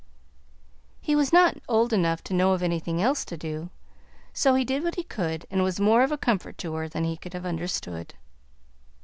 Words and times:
He 0.99 1.15
was 1.15 1.31
not 1.31 1.57
old 1.69 1.93
enough 1.93 2.23
to 2.23 2.33
know 2.33 2.53
of 2.53 2.63
anything 2.63 2.99
else 2.99 3.23
to 3.25 3.37
do, 3.37 3.69
so 4.33 4.55
he 4.55 4.65
did 4.65 4.83
what 4.83 4.95
he 4.95 5.03
could, 5.03 5.45
and 5.51 5.61
was 5.61 5.79
more 5.79 6.01
of 6.01 6.11
a 6.11 6.17
comfort 6.17 6.57
to 6.57 6.73
her 6.73 6.89
than 6.89 7.03
he 7.03 7.15
could 7.17 7.33
have 7.33 7.45
understood. 7.45 8.15